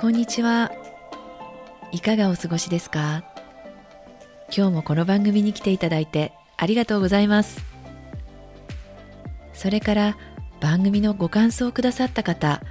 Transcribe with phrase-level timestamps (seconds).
[0.00, 0.70] こんにちは。
[1.90, 3.24] いかがお過ごしですか？
[4.56, 7.64] 今日もこの番組に来ていただいてありがとうございます。
[9.54, 10.16] それから
[10.60, 12.62] 番組のご感想をくださった方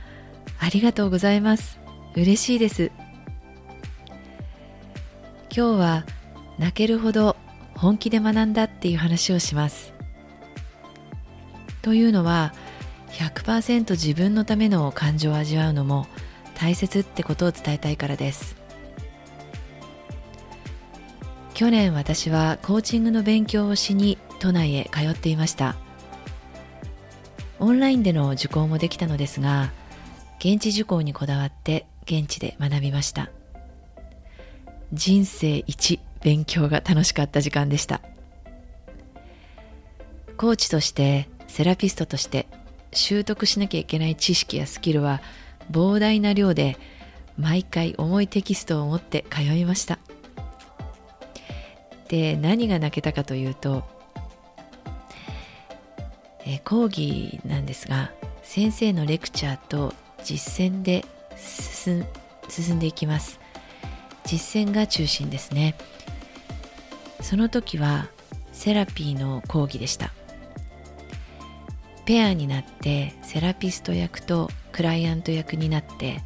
[0.58, 1.80] ありがとうございます。
[2.16, 2.92] 嬉しいです。
[5.54, 6.06] 今日は
[6.58, 7.36] 泣けるほど
[7.76, 9.92] 本気で学んだっていう話をします。
[11.82, 12.54] というのは
[13.10, 16.08] 100%自分のための感情を味わうのも
[16.60, 18.56] 大切ってことを伝えたいからです。
[21.54, 25.76] 去年私はコーチングの勉強をしに都内へ通っていました。
[27.60, 29.72] オンラインでの受講もできたのですが
[30.40, 33.30] 現地受講にこだわって現地で学びました。
[34.94, 38.02] 人生一勉強が楽しかった時間でした。
[40.38, 42.48] コーチとしてセラピストとして
[42.94, 45.22] 習得しなきゃいけない知識やスキルは
[45.72, 46.78] 膨大な量で
[47.38, 50.00] 毎回重いテキストを持って通いました。
[52.08, 53.84] で何が泣けたかというと、
[56.46, 58.12] え講義なんですが
[58.44, 62.06] 先生のレクチャーと実践で進
[62.50, 63.40] 進んでいきます。
[64.26, 65.76] 実践が中心ですね。
[67.22, 68.08] その時は
[68.52, 70.12] セラピーの講義でした。
[72.08, 76.24] ペアになってセラピスト役とクライアント役になって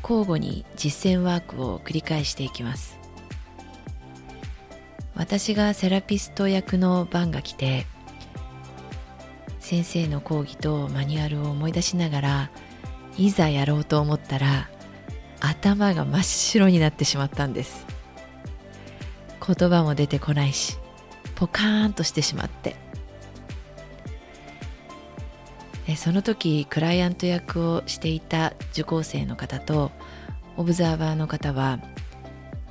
[0.00, 2.98] 交互に実践ワークを繰り返していきます。
[5.14, 7.86] 私がセラピスト役の番が来て
[9.60, 12.50] 先生の講義とマニュアルを思い出しながら
[13.18, 14.70] いざやろうと思ったら
[15.40, 17.84] 頭が真っ白になってしまったんです。
[19.46, 20.78] 言葉も出てこないし
[21.34, 22.85] ポカーンとしてしまって。
[25.94, 29.92] その時クライアント役をしていた受講生の方と
[30.56, 31.78] オブザーバーの方は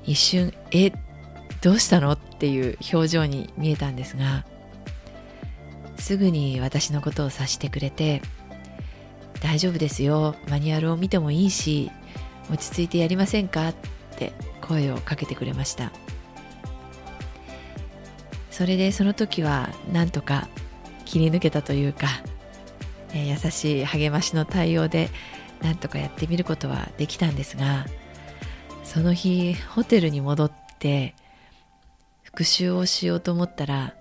[0.04, 0.92] 一瞬「え
[1.62, 4.46] どうしたの?」っていう表情に見えたんですが
[5.98, 8.22] すぐに私のことを察してくれて
[9.42, 11.92] 「大丈夫ですよマニュアルを見てもいいし
[12.52, 13.74] 落ち着いてやりませんか?」っ
[14.18, 15.92] て声をかけてくれました
[18.52, 20.48] それでその時はなんとか
[21.06, 22.08] 切り抜けたというか
[23.16, 25.10] えー、優しい励ましの対応で
[25.62, 27.86] なんとかやってみることはできたんですが
[28.84, 31.16] その日ホテルに戻って
[32.22, 33.96] 復習をしようと思ったら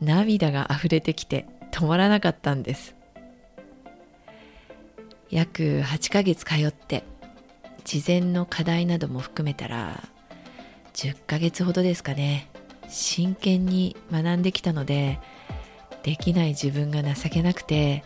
[0.00, 2.94] 涙が溢れてきて止まらなかったんです。
[5.30, 7.04] 約8ヶ月通って
[7.84, 10.04] 事前の課題なども含めたら
[10.92, 12.48] 10ヶ月ほどですかね。
[12.88, 15.18] 真剣に学んできたので
[16.04, 18.04] できない自分が情けなくて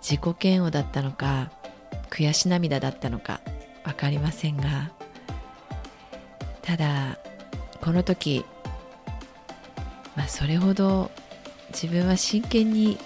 [0.00, 1.52] 自己嫌悪だったのか
[2.10, 3.40] 悔し涙だったのか
[3.84, 4.90] 分かりませんが
[6.62, 7.18] ただ
[7.80, 8.44] この時、
[10.16, 11.10] まあ、それほど
[11.68, 12.98] 自分は真剣に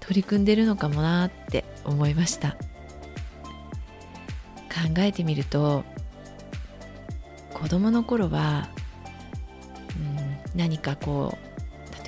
[0.00, 2.56] 取り組んでるのかもなって思いました。
[4.78, 5.84] 考えてみると
[7.52, 8.68] 子供の頃は、
[9.96, 11.47] うん、何かこう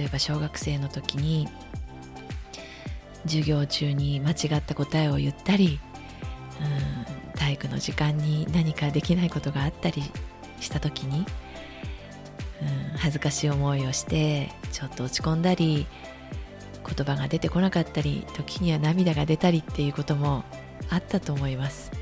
[0.00, 1.47] 例えば小学生の時に
[3.26, 5.79] 授業中に間違った答えを言ったり、
[6.58, 10.02] うん、体育の時間に何かできないことがあったり
[10.58, 15.87] した時に、うん、恥ずかしい思いをしてちょっと落ち込んだり
[16.87, 20.44] 言葉が出てこなかったり時には涙が出たりっていうことも
[20.88, 21.93] あったと思います。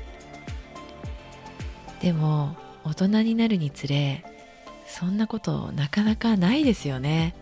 [1.99, 2.55] でも
[2.85, 4.23] 大人になるにつれ
[4.87, 7.35] そんなことなかなかないですよね、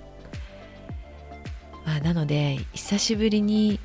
[1.87, 3.79] まあ、なので久しぶりに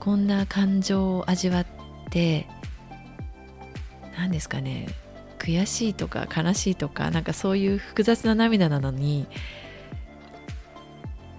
[0.00, 1.66] こんな感情を味わっ
[2.10, 2.48] て
[4.16, 4.88] 何ですかね
[5.38, 9.26] 悔しいとか悲しいとかなんかそういう複雑な涙なのに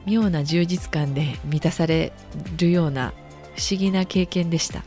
[0.06, 2.13] 妙な充実感で満たされ
[2.56, 3.12] るような
[3.56, 4.84] 不思議な経験でした。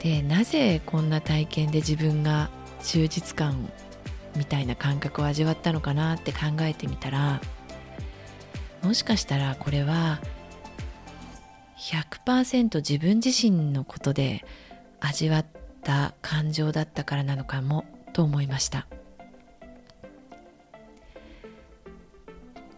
[0.00, 2.50] でなぜこんな体験で自分が
[2.84, 3.70] 充実感
[4.36, 7.40] みたいな感覚を味わったのかなって考えてみたら
[8.82, 10.20] もしかしたらこれは
[11.78, 14.44] 100%自分自身のことで
[15.00, 15.46] 味わっ
[15.82, 18.86] た感情だったからなのかもと思いました。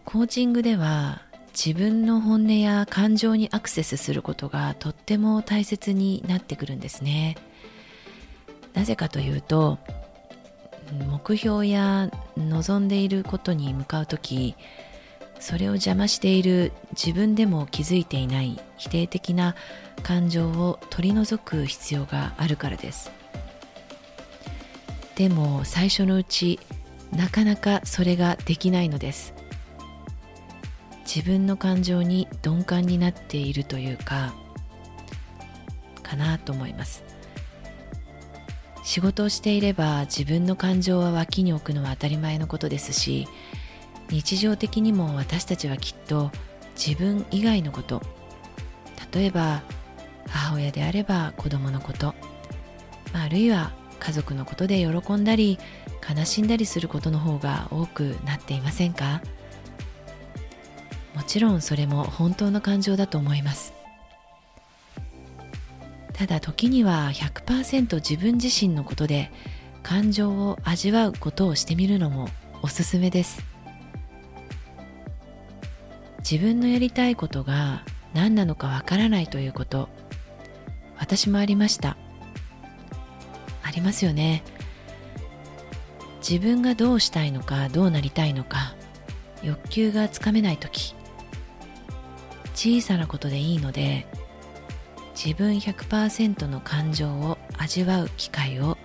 [0.05, 1.21] コーチングでは
[1.53, 7.37] 自分の本音や感情にアクセスすることがとっても大切になってくるんですね。
[8.73, 9.79] なぜかというと
[11.07, 14.55] 目標や望んでいることに向かう時
[15.41, 19.55] それを邪魔している自分でも気づいていない否定的な
[20.03, 23.11] 感情を取り除く必要があるからです
[25.15, 26.59] でも最初のうち
[27.11, 29.33] なかなかそれができないのです
[31.13, 34.33] 自分の感情に鈍感になっているというか
[36.03, 37.03] かなと思います
[38.83, 43.27] 仕事をしていれば自分の感情は脇に置くのは当たり前のことですし
[44.11, 46.31] 日常的にも私たちはきっと
[46.75, 48.01] 自分以外のこと
[49.13, 49.63] 例えば
[50.27, 52.13] 母親であれば子供のこと、
[53.13, 55.59] あるいは家族のことで喜んだり
[56.17, 59.21] 悲しんだりすることの方が多くなっていませんか？
[61.13, 63.73] もちろんそれも本当の感情だと思います。
[66.13, 69.31] ただ時には100%自分自身のことで
[69.83, 72.29] 感情を味わうことをしてみるのも
[72.61, 73.50] おすすめです。
[76.31, 77.83] 自分のやりたいことが
[78.13, 79.89] 何なのかわからないということ。
[80.97, 81.97] 私もありました。
[83.61, 84.41] ありますよね。
[86.25, 88.75] 自分がどうしたいのかどうなりたいのか
[89.43, 90.95] 欲求がつかめない時。
[92.55, 94.07] 小さなことでいいので
[95.13, 98.77] 自分100%の感情を味わう機会を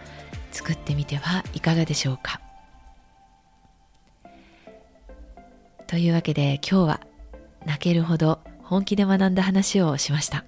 [0.51, 2.41] 作ってみてはいかがでしょうか。
[5.87, 7.01] というわけで今日は
[7.67, 10.45] 泣けるほど本気で学んだ話をしました。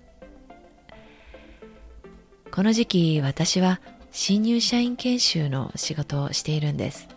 [2.50, 3.81] この時期私は
[4.11, 7.09] 新入社員研修の仕事をしているんです。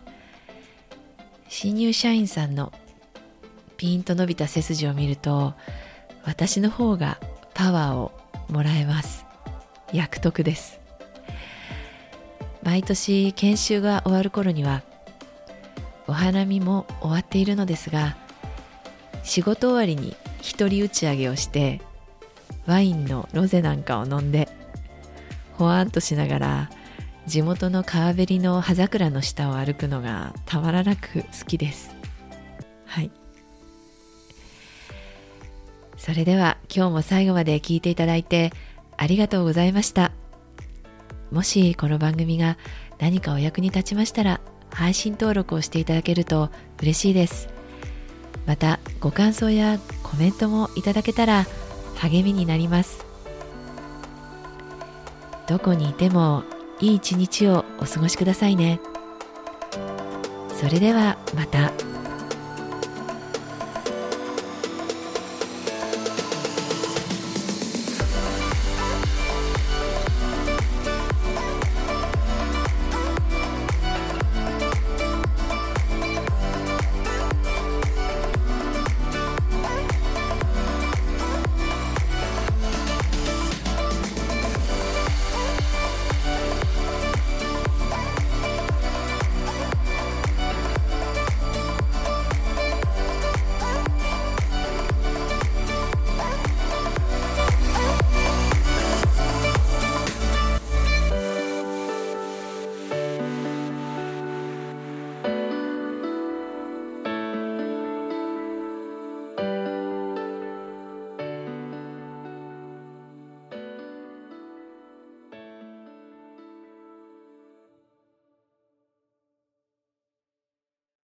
[1.48, 2.72] 新入社員さんの
[3.76, 5.54] ピンと伸びた背筋を見ると
[6.24, 7.18] 私の方が
[7.54, 8.12] パワーを
[8.48, 9.24] もらえます。
[9.92, 10.80] 役得です。
[12.62, 14.82] 毎年研修が終わる頃には
[16.06, 18.16] お花見も終わっているのですが
[19.22, 21.80] 仕事終わりに一人打ち上げをして
[22.66, 24.48] ワインのロゼなんかを飲んで
[25.54, 26.70] ほわんとしながら
[27.26, 31.94] 地元の川べりの葉桜の下を歩くのがたまらなく好きです
[32.86, 33.10] はい
[35.96, 38.52] それでは今日も最後まで聞いていただいて
[38.96, 40.12] ありがとうございました。
[41.32, 42.58] もしこの番組が
[42.98, 46.50] 何かお役に立ちましたら配信登録をしていただけると
[46.80, 47.51] 嬉しいです。
[48.46, 51.46] またご感想やコメントもいただけたら
[51.96, 53.04] 励みになります。
[55.46, 56.44] どこにいても
[56.80, 58.80] いい一日をお過ごしくださいね。
[60.54, 61.91] それではまた。